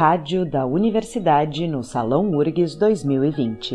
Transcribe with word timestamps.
Rádio 0.00 0.46
da 0.46 0.64
Universidade 0.64 1.68
no 1.68 1.84
Salão 1.84 2.30
URGS 2.30 2.74
2020. 2.74 3.74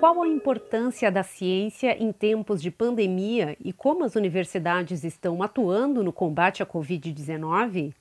Qual 0.00 0.20
a 0.20 0.26
importância 0.26 1.08
da 1.08 1.22
ciência 1.22 1.96
em 2.02 2.10
tempos 2.10 2.60
de 2.60 2.72
pandemia 2.72 3.56
e 3.64 3.72
como 3.72 4.02
as 4.02 4.16
universidades 4.16 5.04
estão 5.04 5.40
atuando 5.40 6.02
no 6.02 6.12
combate 6.12 6.60
à 6.60 6.66
Covid-19? 6.66 7.94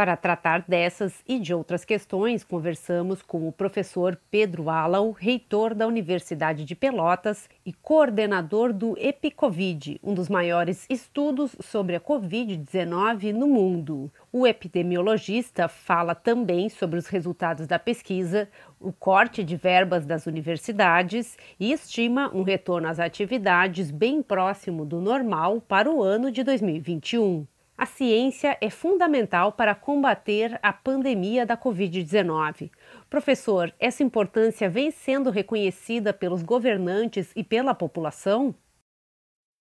Para 0.00 0.16
tratar 0.16 0.64
dessas 0.66 1.22
e 1.28 1.38
de 1.38 1.52
outras 1.52 1.84
questões, 1.84 2.42
conversamos 2.42 3.20
com 3.20 3.46
o 3.46 3.52
professor 3.52 4.18
Pedro 4.30 4.70
Alau, 4.70 5.10
reitor 5.10 5.74
da 5.74 5.86
Universidade 5.86 6.64
de 6.64 6.74
Pelotas 6.74 7.50
e 7.66 7.72
coordenador 7.74 8.72
do 8.72 8.96
EpiCovid, 8.98 10.00
um 10.02 10.14
dos 10.14 10.30
maiores 10.30 10.86
estudos 10.88 11.54
sobre 11.60 11.96
a 11.96 12.00
Covid-19 12.00 13.34
no 13.34 13.46
mundo. 13.46 14.10
O 14.32 14.46
epidemiologista 14.46 15.68
fala 15.68 16.14
também 16.14 16.70
sobre 16.70 16.98
os 16.98 17.06
resultados 17.06 17.66
da 17.66 17.78
pesquisa, 17.78 18.48
o 18.80 18.94
corte 18.94 19.44
de 19.44 19.54
verbas 19.54 20.06
das 20.06 20.24
universidades 20.24 21.36
e 21.60 21.72
estima 21.72 22.34
um 22.34 22.42
retorno 22.42 22.88
às 22.88 22.98
atividades 22.98 23.90
bem 23.90 24.22
próximo 24.22 24.86
do 24.86 24.98
normal 24.98 25.60
para 25.60 25.90
o 25.90 26.02
ano 26.02 26.32
de 26.32 26.42
2021 26.42 27.46
a 27.80 27.86
ciência 27.86 28.58
é 28.60 28.68
fundamental 28.68 29.52
para 29.52 29.74
combater 29.74 30.60
a 30.62 30.70
pandemia 30.70 31.46
da 31.46 31.56
Covid-19. 31.56 32.70
Professor, 33.08 33.72
essa 33.80 34.02
importância 34.02 34.68
vem 34.68 34.90
sendo 34.90 35.30
reconhecida 35.30 36.12
pelos 36.12 36.42
governantes 36.42 37.32
e 37.34 37.42
pela 37.42 37.74
população? 37.74 38.54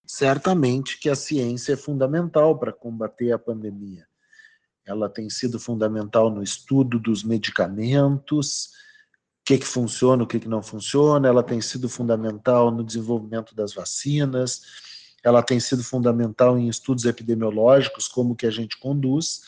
Certamente 0.06 1.00
que 1.00 1.10
a 1.10 1.16
ciência 1.16 1.72
é 1.72 1.78
fundamental 1.78 2.60
para 2.60 2.74
combater 2.74 3.32
a 3.32 3.40
pandemia. 3.40 4.06
Ela 4.86 5.08
tem 5.08 5.30
sido 5.30 5.58
fundamental 5.58 6.30
no 6.30 6.44
estudo 6.44 7.00
dos 7.00 7.24
medicamentos, 7.24 8.66
o 8.66 9.46
que, 9.46 9.60
que 9.60 9.66
funciona, 9.66 10.24
o 10.24 10.28
que, 10.28 10.42
que 10.42 10.50
não 10.50 10.62
funciona, 10.62 11.26
ela 11.26 11.42
tem 11.42 11.62
sido 11.62 11.88
fundamental 11.88 12.70
no 12.70 12.84
desenvolvimento 12.84 13.56
das 13.56 13.74
vacinas 13.74 14.89
ela 15.24 15.44
tem 15.44 15.60
sido 15.60 15.84
fundamental 15.84 16.58
em 16.58 16.68
estudos 16.68 17.06
epidemiológicos, 17.06 18.08
como 18.08 18.36
que 18.36 18.46
a 18.46 18.52
gente 18.52 18.78
conduz, 18.78 19.42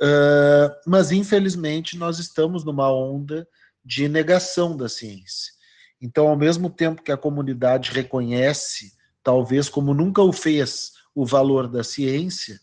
uh, 0.00 0.74
mas 0.86 1.12
infelizmente 1.12 1.96
nós 1.96 2.18
estamos 2.18 2.64
numa 2.64 2.90
onda 2.92 3.46
de 3.84 4.08
negação 4.08 4.76
da 4.76 4.88
ciência. 4.88 5.52
Então, 6.00 6.28
ao 6.28 6.36
mesmo 6.36 6.70
tempo 6.70 7.02
que 7.02 7.12
a 7.12 7.16
comunidade 7.16 7.90
reconhece, 7.92 8.92
talvez 9.22 9.68
como 9.68 9.94
nunca 9.94 10.22
o 10.22 10.32
fez, 10.32 10.92
o 11.14 11.24
valor 11.24 11.68
da 11.68 11.84
ciência, 11.84 12.60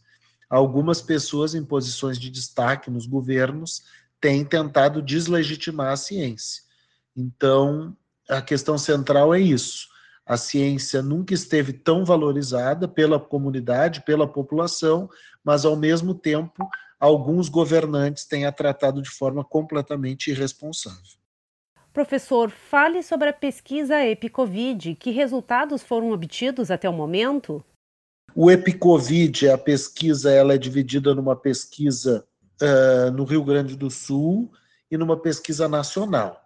algumas 0.50 1.02
pessoas 1.02 1.56
em 1.56 1.64
posições 1.64 2.20
de 2.20 2.30
destaque 2.30 2.92
nos 2.92 3.06
governos 3.06 3.84
têm 4.20 4.44
tentado 4.44 5.02
deslegitimar 5.02 5.94
a 5.94 5.98
ciência. 5.98 6.64
Então, 7.16 7.96
a 8.30 8.42
questão 8.42 8.78
central 8.78 9.34
é 9.34 9.40
isso 9.40 9.91
a 10.26 10.38
ciência 10.38 11.02
nunca 11.02 11.34
esteve 11.34 11.74
tão 11.74 12.06
valorizada 12.06 12.88
pela 12.88 13.20
comunidade, 13.20 14.02
pela 14.02 14.28
população, 14.28 15.10
mas 15.44 15.66
ao 15.66 15.76
mesmo 15.76 16.14
tempo 16.14 16.68
alguns 17.00 17.50
governantes 17.50 18.26
têm 18.26 18.46
a 18.46 18.52
tratado 18.52 19.02
de 19.02 19.10
forma 19.10 19.44
completamente 19.44 20.30
irresponsável. 20.30 21.20
Professor, 21.92 22.50
fale 22.50 23.04
sobre 23.04 23.30
a 23.30 23.34
pesquisa 23.34 24.06
EpiCovid. 24.06 24.96
Que 24.96 25.12
resultados 25.12 25.82
foram 25.84 26.12
obtidos 26.12 26.72
até 26.72 26.90
o 26.90 26.94
momento? 26.94 27.64
O 28.34 28.50
EpiCovid, 28.50 29.50
a 29.50 29.58
pesquisa, 29.58 30.32
ela 30.32 30.54
é 30.54 30.58
dividida 30.58 31.14
numa 31.14 31.36
pesquisa 31.36 32.26
uh, 32.62 33.12
no 33.12 33.26
Rio 33.26 33.44
Grande 33.44 33.76
do 33.76 33.90
Sul 33.90 34.50
e 34.90 34.98
numa 34.98 35.18
pesquisa 35.18 35.68
nacional. 35.68 36.41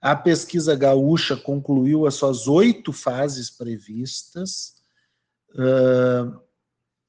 A 0.00 0.16
pesquisa 0.16 0.74
gaúcha 0.74 1.36
concluiu 1.36 2.06
as 2.06 2.14
suas 2.14 2.48
oito 2.48 2.92
fases 2.92 3.50
previstas. 3.50 4.76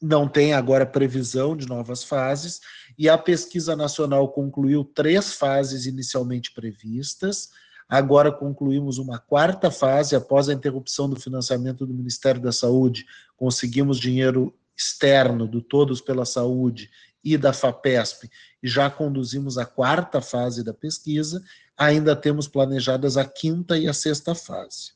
Não 0.02 0.28
tem 0.28 0.53
agora 0.53 0.85
previsão 0.85 1.56
de 1.56 1.68
novas 1.68 2.03
fases, 2.03 2.59
e 2.97 3.07
a 3.07 3.18
pesquisa 3.18 3.75
nacional 3.75 4.29
concluiu 4.29 4.84
três 4.84 5.34
fases 5.34 5.85
inicialmente 5.85 6.53
previstas. 6.53 7.50
Agora 7.88 8.31
concluímos 8.31 8.97
uma 8.97 9.19
quarta 9.19 9.69
fase, 9.69 10.16
após 10.16 10.50
a 10.50 10.53
interrupção 10.53 11.09
do 11.09 11.19
financiamento 11.19 11.85
do 11.85 11.94
Ministério 11.94 12.41
da 12.41 12.52
Saúde, 12.52 13.06
conseguimos 13.38 14.00
dinheiro 14.00 14.53
externo 14.75 15.47
do 15.47 15.62
Todos 15.62 16.02
pela 16.02 16.25
Saúde 16.25 16.90
e 17.23 17.38
da 17.38 17.53
FAPESP, 17.53 18.29
e 18.63 18.68
já 18.68 18.90
conduzimos 18.90 19.58
a 19.58 19.66
quarta 19.66 20.19
fase 20.22 20.63
da 20.63 20.73
pesquisa, 20.73 21.44
ainda 21.81 22.16
temos 22.16 22.47
planejadas 22.47 23.18
a 23.18 23.25
quinta 23.25 23.75
e 23.75 23.88
a 23.88 23.94
sexta 23.94 24.36
fase. 24.36 24.92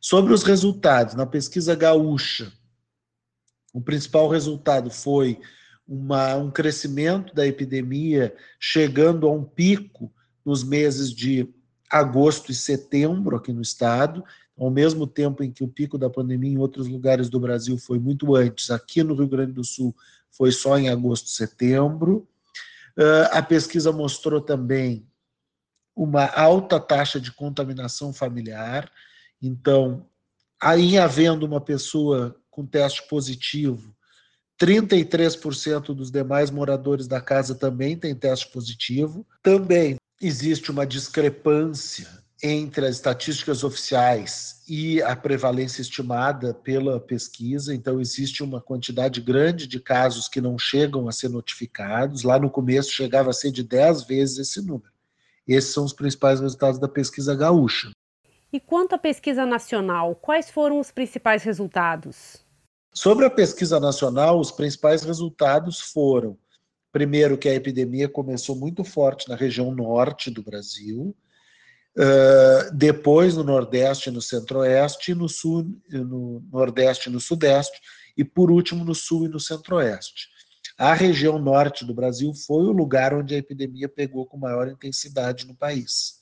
Sobre 0.00 0.32
os 0.32 0.44
resultados, 0.44 1.16
na 1.16 1.26
pesquisa 1.26 1.74
gaúcha, 1.74 2.52
o 3.72 3.80
principal 3.80 4.28
resultado 4.28 4.90
foi 4.90 5.40
uma, 5.88 6.36
um 6.36 6.52
crescimento 6.52 7.34
da 7.34 7.44
epidemia, 7.44 8.32
chegando 8.60 9.26
a 9.26 9.32
um 9.32 9.42
pico 9.42 10.12
nos 10.44 10.62
meses 10.62 11.12
de 11.12 11.52
agosto 11.90 12.52
e 12.52 12.54
setembro 12.54 13.34
aqui 13.34 13.52
no 13.52 13.60
estado, 13.60 14.24
ao 14.56 14.70
mesmo 14.70 15.08
tempo 15.08 15.42
em 15.42 15.50
que 15.50 15.64
o 15.64 15.68
pico 15.68 15.98
da 15.98 16.08
pandemia 16.08 16.52
em 16.52 16.58
outros 16.58 16.86
lugares 16.86 17.28
do 17.28 17.40
Brasil 17.40 17.76
foi 17.76 17.98
muito 17.98 18.36
antes, 18.36 18.70
aqui 18.70 19.02
no 19.02 19.16
Rio 19.16 19.26
Grande 19.26 19.52
do 19.52 19.64
Sul 19.64 19.92
foi 20.30 20.52
só 20.52 20.78
em 20.78 20.88
agosto 20.88 21.28
setembro. 21.28 22.28
Uh, 22.96 23.26
a 23.32 23.42
pesquisa 23.42 23.90
mostrou 23.90 24.40
também 24.40 25.04
uma 25.94 26.26
alta 26.26 26.80
taxa 26.80 27.20
de 27.20 27.32
contaminação 27.32 28.12
familiar. 28.12 28.90
Então, 29.40 30.06
aí 30.60 30.98
havendo 30.98 31.46
uma 31.46 31.60
pessoa 31.60 32.36
com 32.50 32.66
teste 32.66 33.06
positivo, 33.08 33.94
33% 34.60 35.94
dos 35.94 36.10
demais 36.10 36.50
moradores 36.50 37.06
da 37.06 37.20
casa 37.20 37.54
também 37.54 37.96
têm 37.96 38.14
teste 38.14 38.48
positivo. 38.48 39.26
Também 39.42 39.96
existe 40.20 40.70
uma 40.70 40.86
discrepância 40.86 42.24
entre 42.42 42.86
as 42.86 42.96
estatísticas 42.96 43.64
oficiais 43.64 44.62
e 44.68 45.00
a 45.02 45.16
prevalência 45.16 45.80
estimada 45.80 46.52
pela 46.52 47.00
pesquisa. 47.00 47.74
Então, 47.74 48.00
existe 48.00 48.42
uma 48.42 48.60
quantidade 48.60 49.20
grande 49.20 49.66
de 49.66 49.80
casos 49.80 50.28
que 50.28 50.40
não 50.40 50.58
chegam 50.58 51.08
a 51.08 51.12
ser 51.12 51.30
notificados. 51.30 52.22
Lá 52.22 52.38
no 52.38 52.50
começo 52.50 52.92
chegava 52.92 53.30
a 53.30 53.32
ser 53.32 53.50
de 53.50 53.62
10 53.62 54.04
vezes 54.04 54.38
esse 54.38 54.60
número. 54.60 54.93
Esses 55.46 55.72
são 55.72 55.84
os 55.84 55.92
principais 55.92 56.40
resultados 56.40 56.78
da 56.78 56.88
pesquisa 56.88 57.34
gaúcha. 57.34 57.90
E 58.52 58.60
quanto 58.60 58.94
à 58.94 58.98
pesquisa 58.98 59.44
nacional, 59.44 60.14
quais 60.14 60.50
foram 60.50 60.78
os 60.78 60.90
principais 60.90 61.42
resultados? 61.42 62.44
Sobre 62.92 63.26
a 63.26 63.30
pesquisa 63.30 63.80
nacional, 63.80 64.38
os 64.38 64.52
principais 64.52 65.02
resultados 65.02 65.80
foram, 65.80 66.38
primeiro, 66.92 67.36
que 67.36 67.48
a 67.48 67.54
epidemia 67.54 68.08
começou 68.08 68.54
muito 68.54 68.84
forte 68.84 69.28
na 69.28 69.34
região 69.34 69.74
norte 69.74 70.30
do 70.30 70.42
Brasil, 70.42 71.14
depois 72.72 73.36
no 73.36 73.42
Nordeste 73.42 74.08
e 74.08 74.12
no 74.12 74.22
Centro-Oeste, 74.22 75.14
no 75.14 75.28
Sul, 75.28 75.76
no 75.90 76.40
Nordeste 76.52 77.08
e 77.08 77.12
no 77.12 77.20
Sudeste, 77.20 77.80
e 78.16 78.24
por 78.24 78.50
último 78.50 78.84
no 78.84 78.94
Sul 78.94 79.26
e 79.26 79.28
no 79.28 79.40
Centro-Oeste. 79.40 80.28
A 80.76 80.92
região 80.92 81.38
norte 81.38 81.84
do 81.84 81.94
Brasil 81.94 82.32
foi 82.34 82.64
o 82.64 82.72
lugar 82.72 83.14
onde 83.14 83.34
a 83.34 83.38
epidemia 83.38 83.88
pegou 83.88 84.26
com 84.26 84.36
maior 84.36 84.68
intensidade 84.68 85.46
no 85.46 85.54
país. 85.54 86.14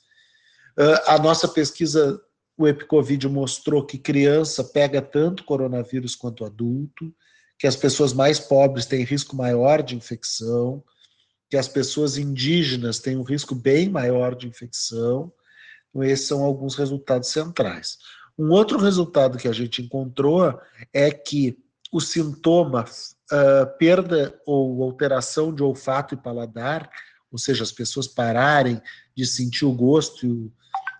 Ah, 0.77 1.15
a 1.15 1.19
nossa 1.19 1.47
pesquisa, 1.47 2.21
o 2.57 2.67
EpiCovid, 2.67 3.27
mostrou 3.27 3.85
que 3.85 3.97
criança 3.97 4.63
pega 4.63 5.01
tanto 5.01 5.43
coronavírus 5.43 6.15
quanto 6.15 6.45
adulto, 6.45 7.13
que 7.57 7.67
as 7.67 7.75
pessoas 7.75 8.13
mais 8.13 8.39
pobres 8.39 8.85
têm 8.85 9.03
risco 9.03 9.35
maior 9.35 9.81
de 9.81 9.95
infecção, 9.95 10.83
que 11.49 11.57
as 11.57 11.67
pessoas 11.67 12.17
indígenas 12.17 12.99
têm 12.99 13.17
um 13.17 13.23
risco 13.23 13.55
bem 13.55 13.89
maior 13.89 14.35
de 14.35 14.47
infecção. 14.47 15.31
Então, 15.89 16.03
esses 16.03 16.27
são 16.27 16.43
alguns 16.43 16.75
resultados 16.75 17.29
centrais. 17.29 17.97
Um 18.37 18.49
outro 18.49 18.79
resultado 18.79 19.37
que 19.37 19.47
a 19.47 19.53
gente 19.53 19.81
encontrou 19.81 20.59
é 20.91 21.11
que 21.11 21.57
o 21.93 22.01
sintoma 22.01 22.85
uh, 22.85 23.77
perda 23.77 24.41
ou 24.47 24.81
alteração 24.81 25.53
de 25.53 25.61
olfato 25.61 26.15
e 26.15 26.17
paladar, 26.17 26.89
ou 27.31 27.37
seja, 27.37 27.61
as 27.61 27.71
pessoas 27.71 28.07
pararem 28.07 28.81
de 29.15 29.27
sentir 29.27 29.63
o 29.63 29.71
gosto 29.71 30.25
e 30.25 30.31
o, 30.31 30.51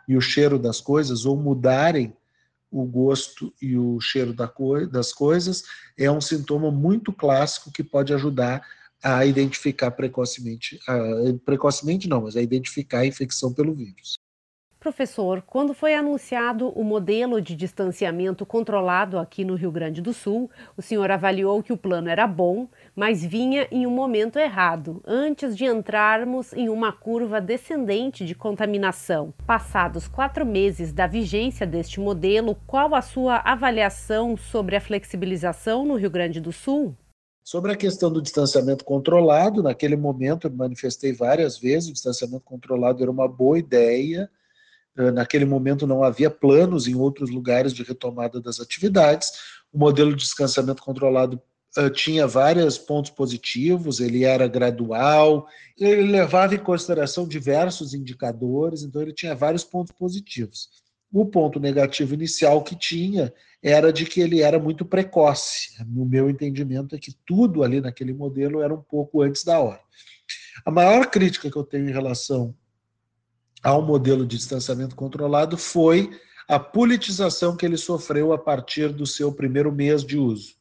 e 0.07 0.15
o 0.15 0.21
cheiro 0.21 0.59
das 0.59 0.79
coisas, 0.79 1.25
ou 1.25 1.35
mudarem 1.35 2.15
o 2.69 2.85
gosto 2.85 3.51
e 3.59 3.75
o 3.75 3.99
cheiro 3.99 4.33
da 4.33 4.47
co 4.47 4.85
das 4.85 5.11
coisas, 5.11 5.63
é 5.97 6.11
um 6.11 6.21
sintoma 6.21 6.71
muito 6.71 7.11
clássico 7.11 7.71
que 7.71 7.83
pode 7.83 8.13
ajudar 8.13 8.61
a 9.03 9.25
identificar 9.25 9.91
precocemente, 9.91 10.79
precocemente 11.43 12.07
não, 12.07 12.21
mas 12.21 12.37
a 12.37 12.41
identificar 12.41 12.99
a 12.99 13.05
infecção 13.05 13.51
pelo 13.51 13.73
vírus. 13.73 14.13
Professor, 14.83 15.41
quando 15.47 15.73
foi 15.73 15.95
anunciado 15.95 16.67
o 16.77 16.83
modelo 16.83 17.39
de 17.39 17.55
distanciamento 17.55 18.45
controlado 18.45 19.17
aqui 19.17 19.45
no 19.45 19.55
Rio 19.55 19.71
Grande 19.71 20.01
do 20.01 20.11
Sul, 20.11 20.51
o 20.75 20.81
senhor 20.81 21.09
avaliou 21.09 21.63
que 21.63 21.71
o 21.71 21.77
plano 21.77 22.09
era 22.09 22.27
bom, 22.27 22.67
mas 22.93 23.23
vinha 23.23 23.65
em 23.71 23.87
um 23.87 23.89
momento 23.89 24.37
errado, 24.37 25.01
antes 25.07 25.55
de 25.55 25.63
entrarmos 25.63 26.51
em 26.51 26.67
uma 26.67 26.91
curva 26.91 27.39
descendente 27.39 28.25
de 28.25 28.35
contaminação. 28.35 29.33
Passados 29.47 30.05
quatro 30.05 30.45
meses 30.45 30.91
da 30.91 31.07
vigência 31.07 31.65
deste 31.65 32.01
modelo, 32.01 32.57
qual 32.67 32.93
a 32.93 33.01
sua 33.01 33.37
avaliação 33.37 34.35
sobre 34.35 34.75
a 34.75 34.81
flexibilização 34.81 35.85
no 35.85 35.95
Rio 35.95 36.11
Grande 36.11 36.41
do 36.41 36.51
Sul? 36.51 36.93
Sobre 37.41 37.71
a 37.71 37.77
questão 37.77 38.11
do 38.11 38.21
distanciamento 38.21 38.83
controlado, 38.83 39.63
naquele 39.63 39.95
momento 39.95 40.47
eu 40.47 40.51
manifestei 40.51 41.13
várias 41.13 41.57
vezes, 41.57 41.87
o 41.87 41.93
distanciamento 41.93 42.43
controlado 42.43 43.01
era 43.01 43.09
uma 43.09 43.29
boa 43.29 43.57
ideia, 43.57 44.29
naquele 44.95 45.45
momento 45.45 45.87
não 45.87 46.03
havia 46.03 46.29
planos 46.29 46.87
em 46.87 46.95
outros 46.95 47.29
lugares 47.29 47.73
de 47.73 47.83
retomada 47.83 48.39
das 48.39 48.59
atividades. 48.59 49.31
O 49.71 49.77
modelo 49.77 50.11
de 50.15 50.23
descansamento 50.23 50.83
controlado 50.83 51.41
uh, 51.77 51.89
tinha 51.89 52.27
vários 52.27 52.77
pontos 52.77 53.11
positivos, 53.11 53.99
ele 53.99 54.23
era 54.23 54.47
gradual, 54.47 55.47
ele 55.77 56.11
levava 56.11 56.53
em 56.55 56.59
consideração 56.59 57.27
diversos 57.27 57.93
indicadores, 57.93 58.83
então 58.83 59.01
ele 59.01 59.13
tinha 59.13 59.35
vários 59.35 59.63
pontos 59.63 59.93
positivos. 59.97 60.69
O 61.11 61.25
ponto 61.25 61.59
negativo 61.59 62.13
inicial 62.13 62.63
que 62.63 62.75
tinha 62.75 63.33
era 63.61 63.93
de 63.93 64.05
que 64.05 64.19
ele 64.19 64.41
era 64.41 64.59
muito 64.59 64.83
precoce. 64.83 65.69
No 65.87 66.05
meu 66.05 66.29
entendimento 66.29 66.95
é 66.95 66.99
que 66.99 67.13
tudo 67.25 67.63
ali 67.63 67.79
naquele 67.79 68.13
modelo 68.13 68.61
era 68.61 68.73
um 68.73 68.81
pouco 68.81 69.21
antes 69.21 69.43
da 69.43 69.59
hora. 69.59 69.79
A 70.65 70.71
maior 70.71 71.05
crítica 71.09 71.49
que 71.49 71.57
eu 71.57 71.63
tenho 71.63 71.89
em 71.89 71.93
relação 71.93 72.55
ao 73.63 73.81
modelo 73.81 74.25
de 74.25 74.35
distanciamento 74.35 74.95
controlado 74.95 75.57
foi 75.57 76.11
a 76.47 76.59
politização 76.59 77.55
que 77.55 77.65
ele 77.65 77.77
sofreu 77.77 78.33
a 78.33 78.37
partir 78.37 78.89
do 78.89 79.07
seu 79.07 79.31
primeiro 79.31 79.71
mês 79.71 80.03
de 80.03 80.17
uso. 80.17 80.55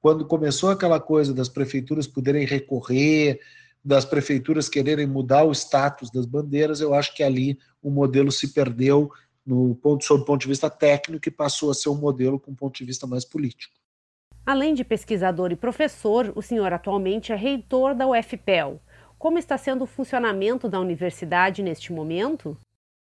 Quando 0.00 0.26
começou 0.26 0.70
aquela 0.70 0.98
coisa 0.98 1.32
das 1.32 1.48
prefeituras 1.48 2.06
poderem 2.06 2.44
recorrer, 2.44 3.40
das 3.84 4.04
prefeituras 4.04 4.68
quererem 4.68 5.06
mudar 5.06 5.44
o 5.44 5.52
status 5.52 6.10
das 6.10 6.26
bandeiras, 6.26 6.80
eu 6.80 6.92
acho 6.92 7.14
que 7.14 7.22
ali 7.22 7.58
o 7.80 7.90
modelo 7.90 8.32
se 8.32 8.52
perdeu 8.52 9.10
no 9.46 9.74
ponto, 9.76 10.04
sob 10.04 10.22
o 10.22 10.24
ponto 10.24 10.42
de 10.42 10.48
vista 10.48 10.68
técnico 10.68 11.28
e 11.28 11.32
passou 11.32 11.70
a 11.70 11.74
ser 11.74 11.88
um 11.88 11.94
modelo 11.94 12.38
com 12.38 12.50
um 12.50 12.54
ponto 12.54 12.76
de 12.76 12.84
vista 12.84 13.06
mais 13.06 13.24
político. 13.24 13.74
Além 14.44 14.74
de 14.74 14.84
pesquisador 14.84 15.52
e 15.52 15.56
professor, 15.56 16.32
o 16.34 16.42
senhor 16.42 16.72
atualmente 16.72 17.32
é 17.32 17.36
reitor 17.36 17.94
da 17.94 18.06
UFPEL. 18.06 18.80
Como 19.18 19.38
está 19.38 19.58
sendo 19.58 19.82
o 19.82 19.86
funcionamento 19.86 20.68
da 20.68 20.78
universidade 20.78 21.62
neste 21.62 21.92
momento? 21.92 22.56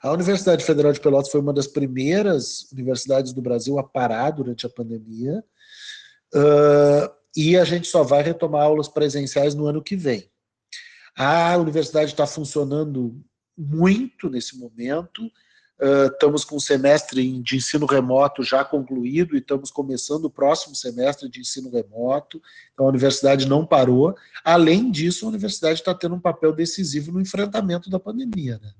A 0.02 0.12
Universidade 0.12 0.62
Federal 0.62 0.92
de 0.92 1.00
Pelotas 1.00 1.30
foi 1.30 1.40
uma 1.40 1.52
das 1.52 1.66
primeiras 1.66 2.70
universidades 2.70 3.32
do 3.32 3.40
Brasil 3.40 3.78
a 3.78 3.82
parar 3.82 4.30
durante 4.32 4.66
a 4.66 4.68
pandemia. 4.68 5.42
Uh, 6.34 7.08
e 7.34 7.56
a 7.56 7.64
gente 7.64 7.88
só 7.88 8.02
vai 8.02 8.22
retomar 8.22 8.64
aulas 8.64 8.86
presenciais 8.86 9.54
no 9.54 9.66
ano 9.66 9.82
que 9.82 9.96
vem. 9.96 10.30
A 11.16 11.56
universidade 11.56 12.10
está 12.10 12.26
funcionando 12.26 13.18
muito 13.56 14.28
nesse 14.28 14.58
momento 14.58 15.30
Estamos 15.80 16.44
com 16.44 16.56
o 16.56 16.60
semestre 16.60 17.40
de 17.42 17.56
ensino 17.56 17.84
remoto 17.84 18.44
já 18.44 18.64
concluído 18.64 19.34
e 19.34 19.38
estamos 19.38 19.70
começando 19.70 20.26
o 20.26 20.30
próximo 20.30 20.74
semestre 20.74 21.28
de 21.28 21.40
ensino 21.40 21.68
remoto. 21.68 22.40
Então, 22.72 22.86
a 22.86 22.88
universidade 22.88 23.48
não 23.48 23.66
parou. 23.66 24.14
Além 24.44 24.90
disso, 24.90 25.26
a 25.26 25.28
universidade 25.28 25.80
está 25.80 25.92
tendo 25.92 26.14
um 26.14 26.20
papel 26.20 26.52
decisivo 26.52 27.10
no 27.10 27.20
enfrentamento 27.20 27.90
da 27.90 27.98
pandemia. 27.98 28.60
Né? 28.62 28.70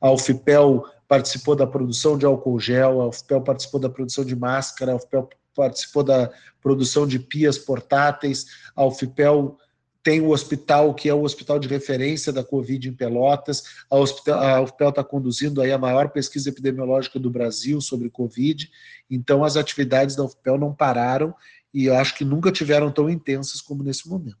A 0.00 0.12
UFPEL 0.12 0.84
participou 1.08 1.56
da 1.56 1.66
produção 1.66 2.16
de 2.16 2.24
álcool 2.24 2.60
gel, 2.60 3.00
a 3.00 3.08
UFPEL 3.08 3.40
participou 3.40 3.80
da 3.80 3.90
produção 3.90 4.24
de 4.24 4.36
máscara, 4.36 4.92
a 4.92 4.96
UFPEL 4.96 5.28
participou 5.56 6.02
da 6.02 6.30
produção 6.62 7.06
de 7.06 7.18
pias 7.18 7.58
portáteis, 7.58 8.46
a 8.76 8.84
UFPEL 8.84 9.58
tem 10.04 10.20
o 10.20 10.28
hospital 10.28 10.92
que 10.94 11.08
é 11.08 11.14
o 11.14 11.22
hospital 11.22 11.58
de 11.58 11.66
referência 11.66 12.30
da 12.30 12.44
Covid 12.44 12.88
em 12.88 12.92
Pelotas, 12.92 13.64
a, 13.90 13.96
hospital, 13.96 14.90
está 14.90 15.02
conduzindo 15.02 15.62
aí 15.62 15.72
a 15.72 15.78
maior 15.78 16.10
pesquisa 16.10 16.50
epidemiológica 16.50 17.18
do 17.18 17.30
Brasil 17.30 17.80
sobre 17.80 18.10
Covid, 18.10 18.70
então 19.10 19.42
as 19.42 19.56
atividades 19.56 20.14
da 20.14 20.22
UFPEL 20.22 20.58
não 20.58 20.74
pararam 20.74 21.34
e 21.72 21.86
eu 21.86 21.96
acho 21.96 22.14
que 22.14 22.24
nunca 22.24 22.52
tiveram 22.52 22.92
tão 22.92 23.08
intensas 23.08 23.62
como 23.62 23.82
nesse 23.82 24.06
momento. 24.06 24.36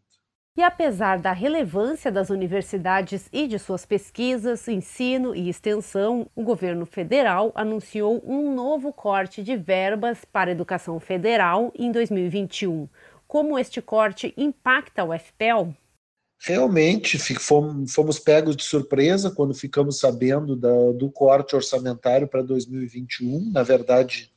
E 0.56 0.62
apesar 0.62 1.18
da 1.18 1.32
relevância 1.32 2.12
das 2.12 2.30
universidades 2.30 3.28
e 3.32 3.48
de 3.48 3.58
suas 3.58 3.84
pesquisas, 3.84 4.68
ensino 4.68 5.34
e 5.34 5.48
extensão, 5.48 6.30
o 6.32 6.44
governo 6.44 6.86
federal 6.86 7.50
anunciou 7.56 8.22
um 8.24 8.54
novo 8.54 8.92
corte 8.92 9.42
de 9.42 9.56
verbas 9.56 10.24
para 10.24 10.50
a 10.50 10.52
educação 10.52 11.00
federal 11.00 11.72
em 11.76 11.90
2021 11.90 12.88
como 13.34 13.58
este 13.58 13.82
corte 13.82 14.32
impacta 14.36 15.02
o 15.02 15.12
FPEL? 15.12 15.76
Realmente 16.38 17.18
fomos, 17.34 18.20
pegos 18.20 18.54
de 18.54 18.62
surpresa 18.62 19.28
quando 19.28 19.52
ficamos 19.52 19.98
sabendo 19.98 20.54
do 20.54 21.10
corte 21.10 21.56
orçamentário 21.56 22.28
para 22.28 22.42
2021. 22.42 23.50
Na 23.50 23.64
verdade, 23.64 24.32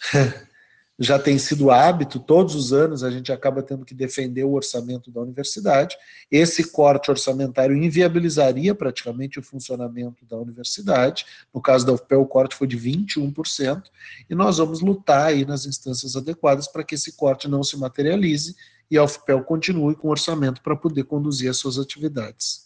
já 0.98 1.18
tem 1.18 1.38
sido 1.38 1.70
hábito, 1.70 2.20
todos 2.20 2.54
os 2.54 2.72
anos 2.72 3.02
a 3.02 3.10
gente 3.10 3.32
acaba 3.32 3.62
tendo 3.62 3.84
que 3.84 3.94
defender 3.94 4.44
o 4.44 4.52
orçamento 4.52 5.10
da 5.10 5.20
universidade. 5.20 5.96
Esse 6.30 6.70
corte 6.70 7.10
orçamentário 7.10 7.76
inviabilizaria 7.76 8.74
praticamente 8.74 9.38
o 9.38 9.42
funcionamento 9.42 10.24
da 10.24 10.36
universidade. 10.36 11.26
No 11.52 11.60
caso 11.60 11.84
da 11.84 11.92
UFPE, 11.92 12.14
o 12.14 12.26
corte 12.26 12.54
foi 12.54 12.66
de 12.66 12.78
21%, 12.78 13.82
e 14.30 14.34
nós 14.34 14.58
vamos 14.58 14.80
lutar 14.80 15.26
aí 15.26 15.44
nas 15.44 15.66
instâncias 15.66 16.14
adequadas 16.14 16.68
para 16.68 16.84
que 16.84 16.94
esse 16.94 17.12
corte 17.16 17.48
não 17.48 17.62
se 17.64 17.76
materialize 17.76 18.54
e 18.90 18.96
a 18.96 19.02
UFPEL 19.02 19.42
continue 19.42 19.96
com 19.96 20.08
orçamento 20.08 20.62
para 20.62 20.76
poder 20.76 21.04
conduzir 21.04 21.50
as 21.50 21.56
suas 21.56 21.78
atividades. 21.78 22.64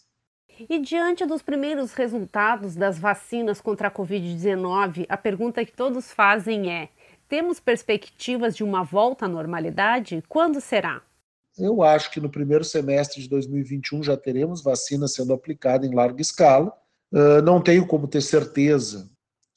E 0.69 0.77
diante 0.79 1.25
dos 1.25 1.41
primeiros 1.41 1.93
resultados 1.93 2.75
das 2.75 2.99
vacinas 2.99 3.61
contra 3.61 3.87
a 3.87 3.91
Covid-19, 3.91 5.05
a 5.07 5.15
pergunta 5.15 5.63
que 5.63 5.71
todos 5.71 6.11
fazem 6.11 6.69
é: 6.69 6.89
temos 7.29 7.59
perspectivas 7.59 8.55
de 8.55 8.63
uma 8.63 8.83
volta 8.83 9.25
à 9.25 9.29
normalidade? 9.29 10.23
Quando 10.27 10.59
será? 10.59 11.01
Eu 11.57 11.83
acho 11.83 12.09
que 12.11 12.19
no 12.19 12.29
primeiro 12.29 12.63
semestre 12.63 13.21
de 13.21 13.29
2021 13.29 14.03
já 14.03 14.17
teremos 14.17 14.63
vacina 14.63 15.07
sendo 15.07 15.31
aplicada 15.31 15.85
em 15.85 15.93
larga 15.93 16.21
escala. 16.21 16.73
Uh, 17.11 17.41
não 17.43 17.61
tenho 17.61 17.85
como 17.85 18.07
ter 18.07 18.21
certeza 18.21 19.09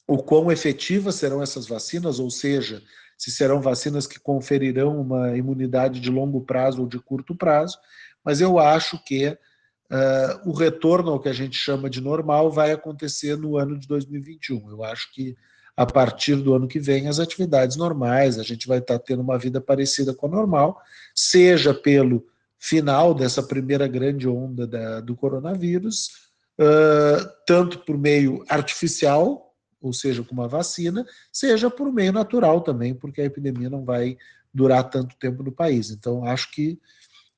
o 0.07 0.17
quão 0.17 0.51
efetivas 0.51 1.15
serão 1.15 1.41
essas 1.41 1.65
vacinas, 1.65 2.19
ou 2.19 2.29
seja, 2.29 2.81
se 3.17 3.31
serão 3.31 3.61
vacinas 3.61 4.05
que 4.05 4.19
conferirão 4.19 4.99
uma 4.99 5.35
imunidade 5.35 5.99
de 5.99 6.09
longo 6.09 6.41
prazo 6.41 6.81
ou 6.81 6.87
de 6.87 6.99
curto 6.99 7.35
prazo, 7.35 7.77
mas 8.23 8.41
eu 8.41 8.59
acho 8.59 9.01
que 9.05 9.29
uh, 9.29 10.49
o 10.49 10.51
retorno 10.51 11.11
ao 11.11 11.19
que 11.19 11.29
a 11.29 11.33
gente 11.33 11.55
chama 11.55 11.89
de 11.89 12.01
normal 12.01 12.51
vai 12.51 12.71
acontecer 12.71 13.37
no 13.37 13.57
ano 13.57 13.79
de 13.79 13.87
2021. 13.87 14.69
Eu 14.69 14.83
acho 14.83 15.11
que 15.13 15.35
a 15.75 15.85
partir 15.85 16.35
do 16.35 16.53
ano 16.53 16.67
que 16.67 16.79
vem 16.79 17.07
as 17.07 17.19
atividades 17.19 17.75
normais, 17.75 18.37
a 18.37 18.43
gente 18.43 18.67
vai 18.67 18.77
estar 18.77 18.99
tendo 18.99 19.21
uma 19.21 19.37
vida 19.37 19.59
parecida 19.59 20.13
com 20.13 20.27
a 20.27 20.29
normal, 20.29 20.79
seja 21.15 21.73
pelo 21.73 22.25
final 22.59 23.13
dessa 23.13 23.41
primeira 23.41 23.87
grande 23.87 24.27
onda 24.27 24.67
da, 24.67 25.01
do 25.01 25.15
coronavírus, 25.15 26.29
uh, 26.59 27.27
tanto 27.45 27.79
por 27.79 27.97
meio 27.97 28.45
artificial, 28.47 29.53
ou 29.81 29.91
seja, 29.91 30.23
com 30.23 30.33
uma 30.33 30.47
vacina, 30.47 31.05
seja 31.31 31.69
por 31.69 31.91
meio 31.91 32.13
natural 32.13 32.61
também, 32.61 32.93
porque 32.93 33.21
a 33.21 33.25
epidemia 33.25 33.69
não 33.69 33.83
vai 33.83 34.17
durar 34.53 34.89
tanto 34.89 35.17
tempo 35.17 35.43
no 35.43 35.51
país. 35.51 35.89
Então, 35.89 36.23
acho 36.23 36.51
que 36.51 36.79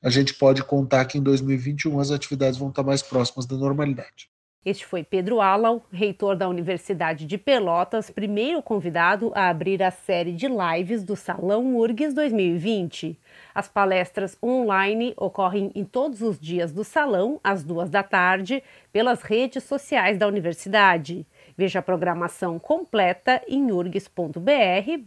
a 0.03 0.09
gente 0.09 0.35
pode 0.35 0.63
contar 0.63 1.05
que 1.05 1.17
em 1.17 1.23
2021 1.23 1.99
as 1.99 2.11
atividades 2.11 2.59
vão 2.59 2.69
estar 2.69 2.83
mais 2.83 3.01
próximas 3.01 3.47
da 3.47 3.57
normalidade. 3.57 4.29
Este 4.65 4.83
foi 4.83 5.03
Pedro 5.03 5.41
Alau, 5.41 5.83
reitor 5.93 6.35
da 6.35 6.49
Universidade 6.49 7.27
de 7.27 7.37
Pelotas, 7.37 8.09
primeiro 8.09 8.63
convidado 8.63 9.31
a 9.35 9.47
abrir 9.47 9.83
a 9.83 9.91
série 9.91 10.31
de 10.31 10.47
lives 10.47 11.03
do 11.03 11.15
Salão 11.15 11.75
URGS 11.77 12.15
2020. 12.15 13.15
As 13.53 13.67
palestras 13.67 14.35
online 14.41 15.13
ocorrem 15.17 15.71
em 15.75 15.85
todos 15.85 16.23
os 16.23 16.39
dias 16.39 16.71
do 16.71 16.83
salão, 16.83 17.39
às 17.43 17.63
duas 17.63 17.91
da 17.91 18.01
tarde, 18.01 18.63
pelas 18.91 19.21
redes 19.21 19.63
sociais 19.63 20.17
da 20.17 20.27
universidade. 20.27 21.27
Veja 21.55 21.77
a 21.77 21.83
programação 21.83 22.57
completa 22.57 23.43
em 23.47 23.71
urgs.br 23.71 24.39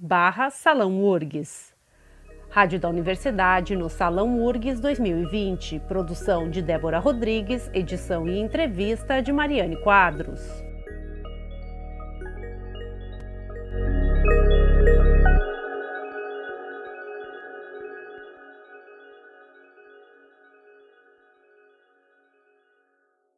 barra 0.01 0.51
Salão 0.51 1.03
URGS. 1.03 1.78
Rádio 2.51 2.81
da 2.81 2.89
Universidade 2.89 3.77
no 3.77 3.91
Salão 3.91 4.43
URGS 4.43 4.81
2020. 4.81 5.81
Produção 5.81 6.49
de 6.49 6.63
Débora 6.63 6.99
Rodrigues, 6.99 7.71
edição 7.75 8.27
e 8.27 8.41
entrevista 8.41 9.21
de 9.21 9.31
Mariane 9.31 9.77
Quadros. 9.77 10.68